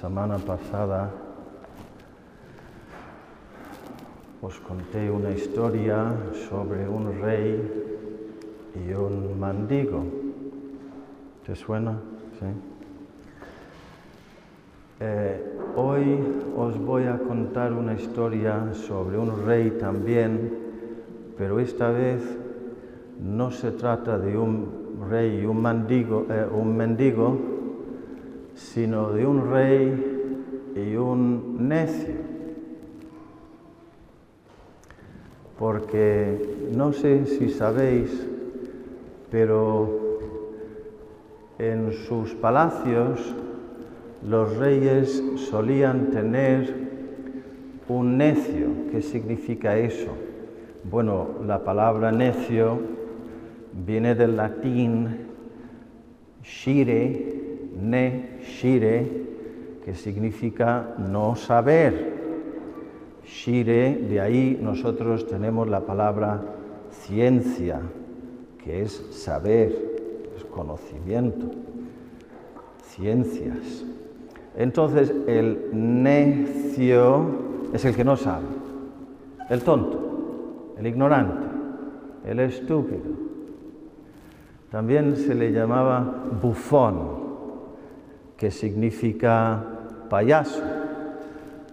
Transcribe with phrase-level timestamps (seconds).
[0.00, 1.12] Semana pasada
[4.40, 6.16] os conté una historia
[6.48, 7.60] sobre un rey
[8.74, 10.02] y un mendigo.
[11.44, 12.00] ¿Te suena?
[14.98, 16.18] Eh, hoy
[16.56, 20.56] os voy a contar una historia sobre un rey también,
[21.36, 22.22] pero esta vez
[23.20, 27.51] no se trata de un rey y un mendigo, eh, un mendigo
[28.62, 32.14] sino de un rey y un necio.
[35.58, 38.26] Porque no sé si sabéis,
[39.30, 40.18] pero
[41.58, 43.34] en sus palacios
[44.26, 46.74] los reyes solían tener
[47.88, 48.68] un necio.
[48.90, 50.10] ¿Qué significa eso?
[50.84, 52.80] Bueno, la palabra necio
[53.72, 55.28] viene del latín
[56.42, 57.41] shire,
[57.76, 59.06] ne shire,
[59.84, 62.20] que significa no saber.
[63.24, 66.40] Shire, de ahí nosotros tenemos la palabra
[66.90, 67.80] ciencia,
[68.62, 71.50] que es saber, es conocimiento,
[72.84, 73.84] ciencias.
[74.56, 77.26] Entonces el necio
[77.72, 78.46] es el que no sabe,
[79.48, 81.46] el tonto, el ignorante,
[82.26, 83.32] el estúpido.
[84.70, 87.21] También se le llamaba bufón,
[88.42, 89.62] que significa
[90.10, 90.64] payaso,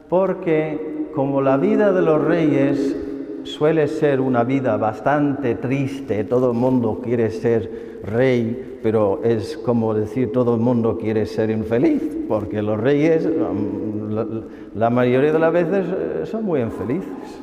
[0.08, 2.96] porque como la vida de los reyes
[3.42, 9.96] suele ser una vida bastante triste, todo el mundo quiere ser rey, pero es como
[9.96, 15.52] decir todo el mundo quiere ser infeliz, porque los reyes mm, la, mayoría de las
[15.52, 17.42] veces eh, son muy infelices.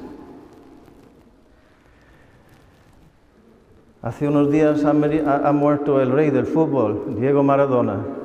[4.03, 8.16] Hace unos días ha muerto el rey del fútbol, Diego Maradona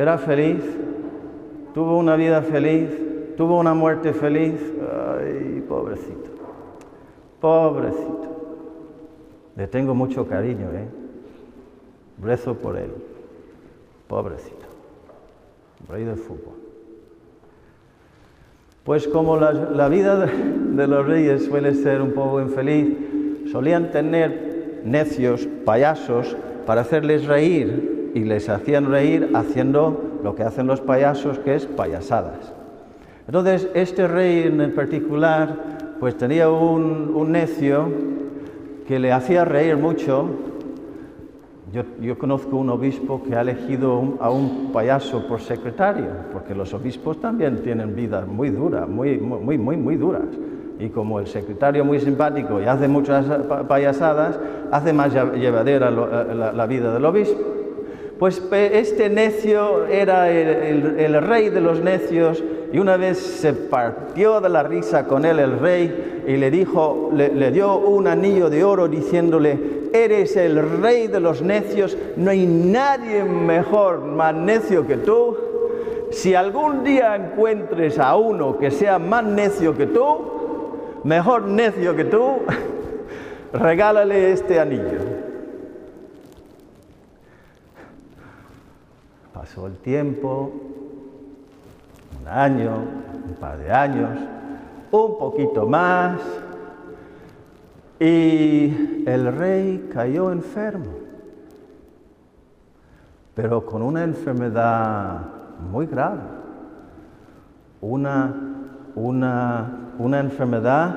[0.00, 0.64] era feliz,
[1.74, 2.88] tuvo una vida feliz,
[3.36, 4.54] tuvo una muerte feliz.
[5.18, 6.30] Ay, pobrecito,
[7.38, 8.28] pobrecito.
[9.56, 10.88] Le tengo mucho cariño, ¿eh?
[12.22, 12.90] Rezo por él.
[14.08, 14.66] Pobrecito.
[15.86, 16.54] Rey del fútbol.
[18.84, 22.96] Pues como la, vida de los reyes suele ser un poco infeliz,
[23.52, 30.66] solían tener necios, payasos, para hacerles reír y les hacían reír haciendo lo que hacen
[30.66, 32.52] los payasos, que es payasadas.
[33.26, 35.54] Entonces, este rey en particular,
[36.00, 37.88] pues tenía un, necio
[38.88, 40.28] que le hacía reír mucho.
[42.00, 47.20] Yo, conozco un obispo que ha elegido a un payaso por secretario, porque los obispos
[47.20, 50.26] también tienen vidas muy duras, muy, muy, muy, muy duras.
[50.80, 53.26] Y como el secretario muy simpático y hace muchas
[53.68, 54.40] payasadas,
[54.72, 57.59] hace más llevadera la vida del obispo.
[58.20, 64.50] Pues este necio era el, rey de los necios y una vez se partió de
[64.50, 68.88] la risa con él el rey y le dijo, le, dio un anillo de oro
[68.88, 69.58] diciéndole,
[69.94, 75.34] eres el rey de los necios, no hay nadie mejor, más necio que tú.
[76.10, 80.18] Si algún día encuentres a uno que sea más necio que tú,
[81.04, 82.40] mejor necio que tú,
[83.54, 85.09] regálale este anillo.
[89.40, 90.52] Pasó el tiempo,
[92.20, 92.72] un año,
[93.26, 94.10] un par de años,
[94.90, 96.20] un poquito más,
[97.98, 100.92] y el rey cayó enfermo,
[103.34, 105.20] pero con una enfermedad
[105.72, 106.20] muy grave,
[107.80, 108.34] una,
[108.94, 110.96] una, una enfermedad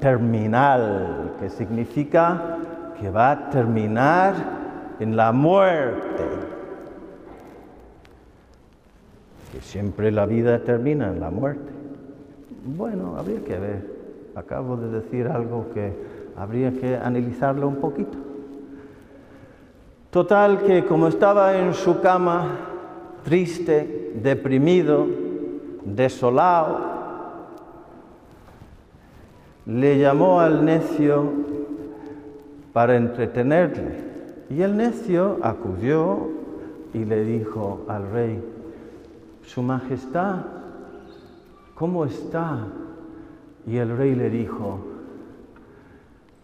[0.00, 2.58] terminal, que significa
[3.00, 4.34] que va a terminar
[4.98, 6.49] en la muerte
[9.52, 11.72] que siempre la vida termina en la muerte.
[12.64, 14.00] Bueno, habría que ver.
[14.34, 15.92] Acabo de decir algo que
[16.36, 18.16] habría que analizarlo un poquito.
[20.10, 22.58] Total que como estaba en su cama,
[23.24, 25.06] triste, deprimido,
[25.84, 26.78] desolado,
[29.66, 31.32] le llamó al necio
[32.72, 34.10] para entretenerle.
[34.50, 36.28] Y el necio acudió
[36.92, 38.42] y le dijo al rey,
[39.52, 40.36] su Majestad,
[41.74, 42.68] ¿cómo está?
[43.66, 44.78] Y el rey le dijo,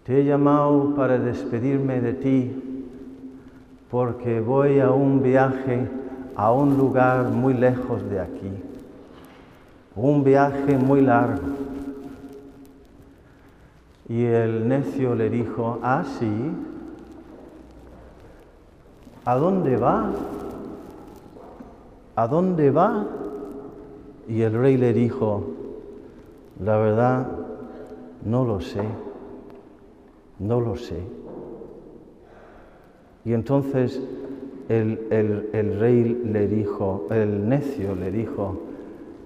[0.03, 2.85] te he llamado para despedirme de ti
[3.93, 5.89] porque voy a un viaje
[6.35, 8.51] a un lugar muy lejos de aquí,
[9.95, 11.47] un viaje muy largo.
[14.09, 16.51] Y el necio le dijo, ah, sí,
[19.25, 20.11] ¿a dónde va?
[22.17, 23.07] ¿A dónde va?
[24.27, 25.45] Y el rey le dijo,
[26.65, 27.29] la verdad,
[28.25, 28.83] no lo sé,
[30.39, 30.99] no lo sé.
[33.25, 34.01] Y entonces
[34.69, 38.57] el, rey le dijo, el necio le dijo,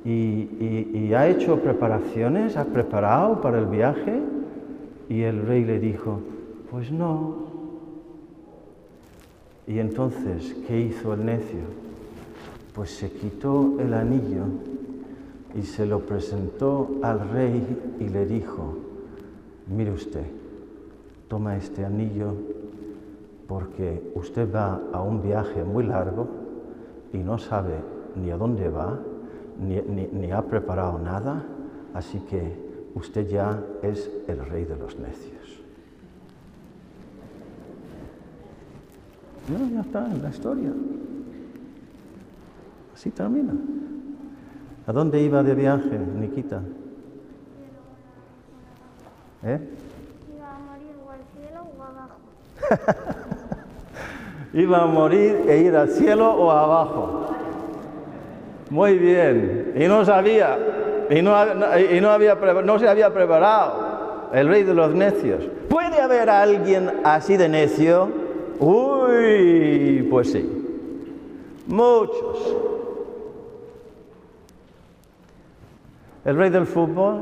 [0.04, 2.56] ¿Y, ha hecho preparaciones?
[2.56, 4.20] ¿Ha preparado para el viaje?
[5.08, 6.20] Y el rey le dijo,
[6.70, 7.50] pues no.
[9.66, 11.89] Y entonces, ¿qué hizo el necio?
[12.74, 14.44] Pues se quitó el anillo
[15.54, 18.76] y se lo presentó al rey y le dijo,
[19.66, 20.24] mire usted,
[21.28, 22.34] toma este anillo
[23.48, 26.28] porque usted va a un viaje muy largo
[27.12, 27.74] y no sabe
[28.14, 28.98] ni a dónde va,
[29.58, 31.44] ni, ha preparado nada,
[31.94, 35.60] así que usted ya es el rey de los necios.
[39.48, 40.72] Ya está en la historia.
[43.00, 43.54] Así termina.
[44.86, 46.60] ¿A dónde iba de viaje, Nikita?
[49.42, 49.58] ¿Eh?
[50.36, 52.18] Iba a morir o al cielo o abajo.
[54.52, 57.28] iba a morir e ir al cielo o abajo.
[58.68, 59.72] Muy bien.
[59.76, 60.58] Y no sabía,
[61.08, 61.34] y no,
[61.78, 65.48] y no, había, no se había preparado el rey de los necios.
[65.70, 68.10] ¿Puede haber alguien así de necio?
[68.58, 70.66] Uy, pues sí.
[71.66, 72.60] Muchos.
[76.24, 77.20] El rey del fútbol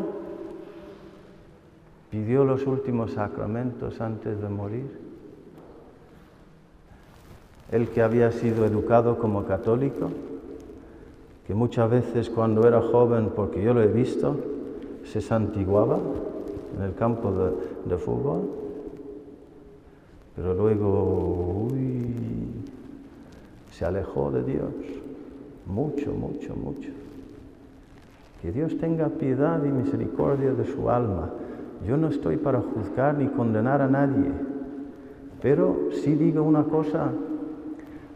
[2.10, 5.08] pidió los últimos sacramentos antes de morir
[7.70, 10.10] el que había sido educado como católico,
[11.46, 14.36] que muchas veces cuando era joven, porque yo lo he visto,
[15.04, 15.98] se santiguaba
[16.76, 17.32] en el campo
[17.84, 18.48] de, fútbol,
[20.34, 21.68] pero luego
[23.70, 24.72] se alejó de Dios,
[25.66, 26.97] mucho, mucho, mucho.
[28.40, 31.30] Que Dios tenga piedad y misericordia de su alma.
[31.86, 34.30] Yo no estoy para juzgar ni condenar a nadie,
[35.42, 37.10] pero sí digo una cosa,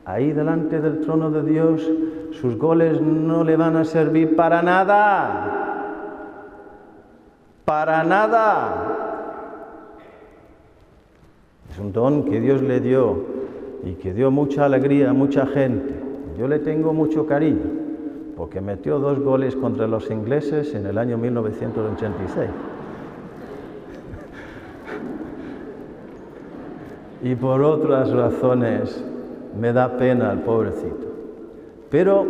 [0.04, 1.90] ahí delante del trono de Dios,
[2.32, 5.58] sus goles no le van a servir para nada.
[7.64, 8.98] Para nada.
[11.70, 13.24] Es un don que Dios le dio
[13.84, 15.94] y que dio mucha alegría a mucha gente.
[16.38, 17.81] Yo le tengo mucho cariño
[18.42, 22.50] porque metió dos goles contra los ingleses en el año 1986.
[27.22, 29.00] y por otras razones
[29.56, 31.06] me da pena el pobrecito.
[31.88, 32.26] Pero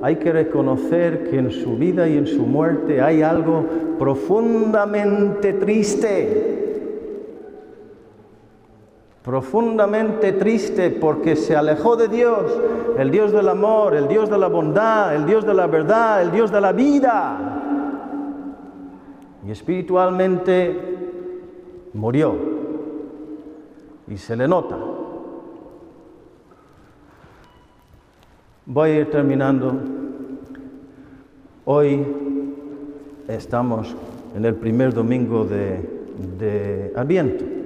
[0.00, 3.64] hay que reconocer que en su vida y en su muerte hay algo
[3.98, 6.57] profundamente triste.
[9.28, 12.50] Profundamente triste porque se alejó de Dios,
[12.96, 16.32] el Dios del amor, el Dios de la bondad, el Dios de la verdad, el
[16.32, 17.60] Dios de la vida.
[19.46, 20.96] Y espiritualmente
[21.92, 22.36] murió.
[24.06, 24.78] Y se le nota.
[28.64, 29.74] Voy a ir terminando.
[31.66, 32.02] Hoy
[33.28, 33.94] estamos
[34.34, 35.86] en el primer domingo de,
[36.38, 37.57] de Adviento.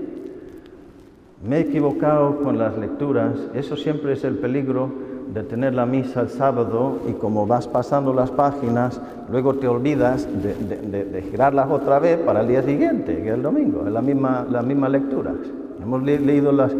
[1.43, 3.35] Me he equivocado con las lecturas.
[3.53, 4.91] Eso siempre es el peligro
[5.33, 10.29] de tener la misa el sábado y como vas pasando las páginas, luego te olvidas
[10.43, 14.47] de, girarlas otra vez para el día siguiente, que es el domingo, es la misma,
[14.51, 15.35] las mismas lecturas.
[15.83, 16.73] Hemos leído las,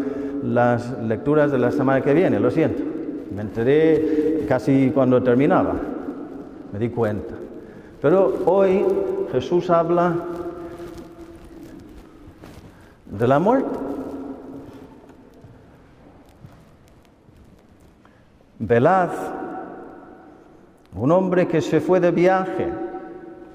[0.43, 2.83] las lecturas de la semana que viene, lo siento.
[3.35, 5.73] Me enteré casi cuando terminaba,
[6.71, 7.33] me di cuenta.
[8.01, 8.85] Pero hoy
[9.31, 10.13] Jesús habla
[13.09, 13.82] de la muerte.
[18.65, 19.11] Velaz,
[20.95, 22.69] un hombre que se fue de viaje,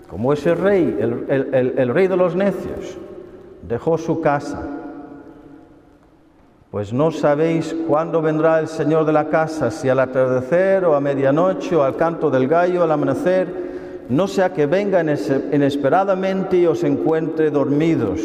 [0.09, 2.99] como ese rey, el rey de los necios,
[3.62, 4.79] dejó su casa
[6.71, 11.00] pues no sabéis cuándo vendrá el Señor de la casa, si al atardecer o a
[11.00, 16.85] medianoche o al canto del gallo al amanecer, no sea que venga inesperadamente y os
[16.85, 18.21] encuentre dormidos.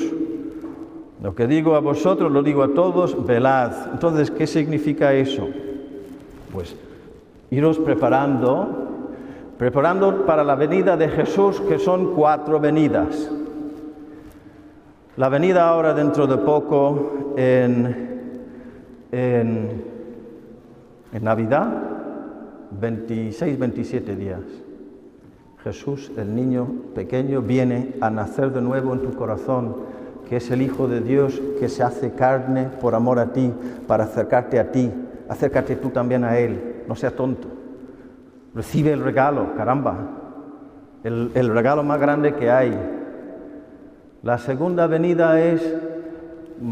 [1.21, 3.71] Lo que digo a vosotros lo digo a todos, velad.
[3.93, 5.47] Entonces, ¿qué significa eso?
[6.53, 6.73] Pues
[7.51, 9.09] iros preparando,
[9.57, 13.29] preparando para la venida de Jesús, que son cuatro venidas.
[15.17, 18.13] La venida ahora dentro de poco en
[19.13, 19.83] en,
[21.21, 21.71] Navidad,
[22.71, 24.41] 26, 27 días.
[25.63, 29.75] Jesús, el niño pequeño, viene a nacer de nuevo en tu corazón,
[30.27, 33.53] que es el Hijo de Dios que se hace carne por amor a ti,
[33.87, 34.91] para acercarte a ti.
[35.29, 37.47] Acércate tú también a Él, no seas tonto.
[38.53, 39.97] Recibe el regalo, caramba.
[41.03, 42.77] el, el regalo más grande que hay.
[44.21, 45.75] La segunda venida es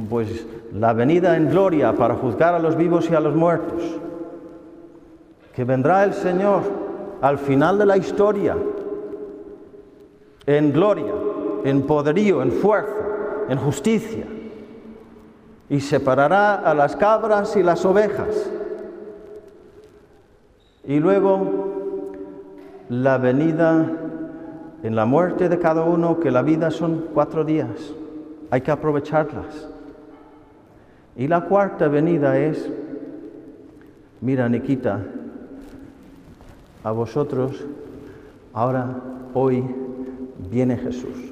[0.09, 3.81] pues la venida en gloria para juzgar a los vivos y a los muertos.
[5.53, 6.61] Que vendrá el Señor
[7.21, 8.55] al final de la historia
[10.45, 11.13] en gloria,
[11.63, 12.95] en poderío, en fuerza,
[13.49, 14.25] en justicia.
[15.71, 18.51] Y separará a las cabras y las ovejas.
[20.83, 22.11] Y luego
[22.89, 23.89] la venida
[24.83, 27.93] en la muerte de cada uno, que la vida son cuatro días.
[28.49, 29.69] Hay que aprovecharlas.
[31.15, 32.69] Y la cuarta venida es,
[34.19, 34.99] mira Nikita,
[36.83, 37.63] a vosotros,
[38.53, 38.97] ahora,
[39.33, 39.63] hoy,
[40.49, 41.31] viene Jesús.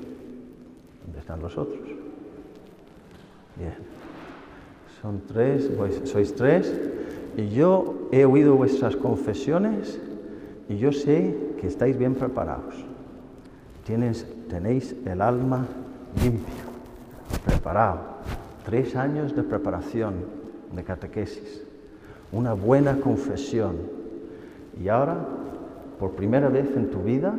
[1.03, 1.79] ¿Dónde están los otros?
[3.58, 3.89] Bien.
[5.01, 5.70] Son tres,
[6.03, 6.74] sois tres,
[7.38, 10.00] y yo he oído vuestras confesiones
[10.68, 12.75] y yo sé que estáis bien preparados.
[13.86, 15.65] Tienes, tenéis el alma
[16.22, 16.53] limpia,
[17.46, 18.00] preparado.
[18.65, 20.15] Tres años de preparación,
[20.75, 21.63] de catequesis,
[22.32, 23.77] una buena confesión.
[24.84, 25.18] Y ahora,
[25.98, 27.34] por primera vez en tu vida,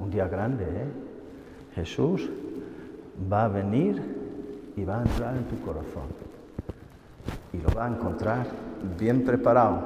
[0.00, 0.88] un día grande, ¿eh?
[1.74, 2.28] Jesús
[3.30, 4.02] va a venir
[4.76, 6.25] y va a entrar en tu corazón.
[7.52, 8.46] Y lo va a encontrar
[8.98, 9.78] bien preparado.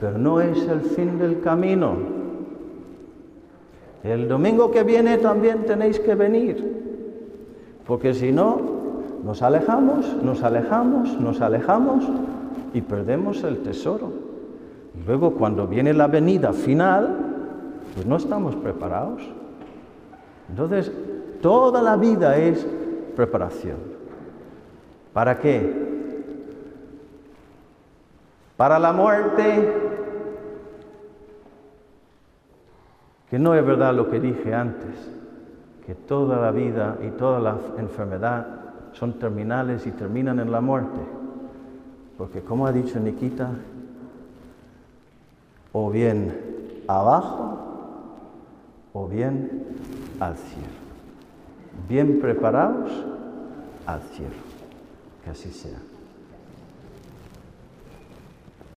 [0.00, 1.96] Pero no es el fin del camino.
[4.02, 6.76] El domingo que viene también tenéis que venir.
[7.86, 8.60] Porque si no,
[9.24, 12.04] nos alejamos, nos alejamos, nos alejamos
[12.72, 14.12] y perdemos el tesoro.
[14.94, 17.16] Y luego cuando viene la venida final,
[17.94, 19.22] pues no estamos preparados.
[20.48, 20.92] Entonces,
[21.40, 22.66] toda la vida es
[23.16, 23.76] preparación.
[25.12, 25.85] ¿Para qué?
[28.56, 29.72] Para la muerte,
[33.28, 35.10] que no es verdad lo que dije antes,
[35.84, 38.46] que toda la vida y toda la enfermedad
[38.92, 41.00] son terminales y terminan en la muerte.
[42.16, 43.50] Porque como ha dicho Nikita,
[45.72, 47.58] o bien abajo
[48.94, 49.64] o bien
[50.18, 50.68] al cielo.
[51.86, 52.90] Bien preparados
[53.86, 54.34] al cielo.
[55.22, 55.78] Que así sea.